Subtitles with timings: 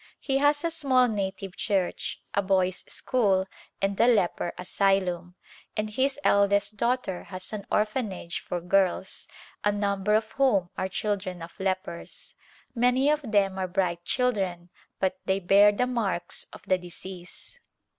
[0.19, 3.45] He has a small native church, a boys' school
[3.83, 5.35] and a" Leper Asylum,"
[5.77, 9.27] and his eldest daughter has an orphanage for girls,
[9.63, 12.33] a number of whom are children of lepers.
[12.73, 17.59] Many of them are bright children but they bear the marks of the disease.